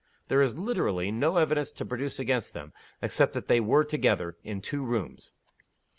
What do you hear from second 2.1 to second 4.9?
against them, except that they were together in two